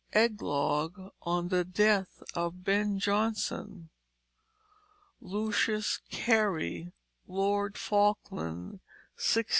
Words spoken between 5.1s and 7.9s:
_Lucius Cary, Lord